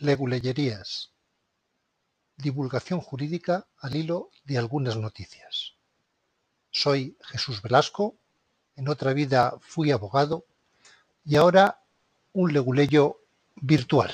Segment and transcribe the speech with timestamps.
[0.00, 1.12] Leguleyerías.
[2.38, 5.74] Divulgación jurídica al hilo de algunas noticias.
[6.70, 8.16] Soy Jesús Velasco,
[8.76, 10.46] en otra vida fui abogado
[11.22, 11.82] y ahora
[12.32, 13.18] un leguleyo
[13.56, 14.10] virtual.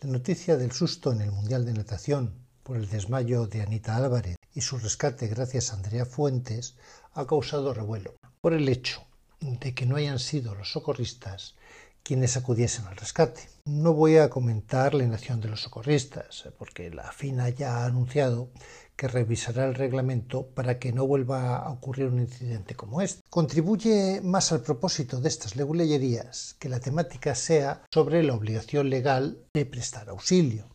[0.00, 2.32] La noticia del susto en el Mundial de Natación
[2.62, 6.78] por el desmayo de Anita Álvarez y su rescate gracias a Andrea Fuentes
[7.12, 8.14] ha causado revuelo
[8.46, 9.04] por el hecho
[9.40, 11.56] de que no hayan sido los socorristas
[12.04, 13.40] quienes acudiesen al rescate.
[13.64, 18.50] No voy a comentar la inacción de los socorristas, porque la FINA ya ha anunciado
[18.94, 23.20] que revisará el reglamento para que no vuelva a ocurrir un incidente como este.
[23.28, 29.38] Contribuye más al propósito de estas leguleyerías que la temática sea sobre la obligación legal
[29.54, 30.68] de prestar auxilio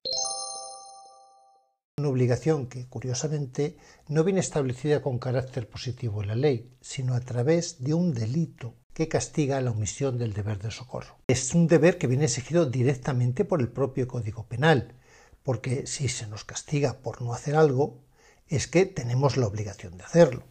[2.01, 7.21] una obligación que, curiosamente, no viene establecida con carácter positivo en la ley, sino a
[7.21, 11.17] través de un delito que castiga la omisión del deber de socorro.
[11.27, 14.95] Es un deber que viene exigido directamente por el propio Código Penal,
[15.43, 18.03] porque si se nos castiga por no hacer algo,
[18.47, 20.43] es que tenemos la obligación de hacerlo.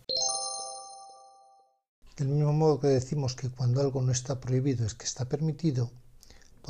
[2.16, 5.90] Del mismo modo que decimos que cuando algo no está prohibido es que está permitido,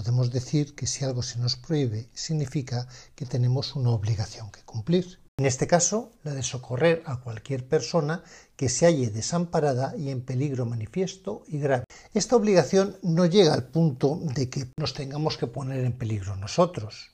[0.00, 5.20] Podemos decir que si algo se nos prohíbe significa que tenemos una obligación que cumplir.
[5.38, 8.24] En este caso, la de socorrer a cualquier persona
[8.56, 11.84] que se halle desamparada y en peligro manifiesto y grave.
[12.14, 17.10] Esta obligación no llega al punto de que nos tengamos que poner en peligro nosotros.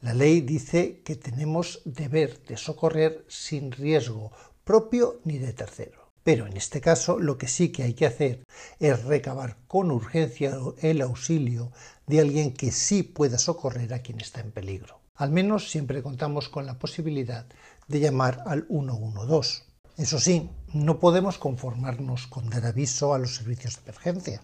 [0.00, 4.30] La ley dice que tenemos deber de socorrer sin riesgo
[4.62, 6.07] propio ni de tercero.
[6.28, 8.44] Pero en este caso lo que sí que hay que hacer
[8.80, 11.72] es recabar con urgencia el auxilio
[12.06, 15.00] de alguien que sí pueda socorrer a quien está en peligro.
[15.14, 17.46] Al menos siempre contamos con la posibilidad
[17.86, 19.62] de llamar al 112.
[19.96, 24.42] Eso sí, no podemos conformarnos con dar aviso a los servicios de emergencia.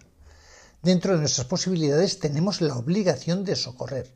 [0.81, 4.11] Dentro de nuestras posibilidades tenemos la obligación de socorrer.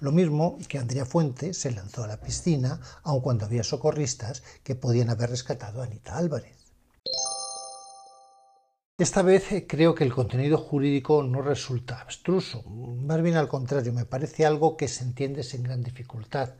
[0.00, 4.74] Lo mismo que Andrea Fuente se lanzó a la piscina, aun cuando había socorristas que
[4.74, 6.61] podían haber rescatado a Anita Álvarez.
[9.02, 13.92] Esta vez eh, creo que el contenido jurídico no resulta abstruso, más bien al contrario,
[13.92, 16.50] me parece algo que se entiende sin gran dificultad,